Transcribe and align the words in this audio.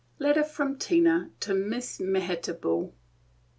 LETTER 0.17 0.43
FROM 0.43 0.79
TINA 0.79 1.29
TO 1.39 1.53
MISS 1.53 1.99
MEHITABLE. 1.99 2.91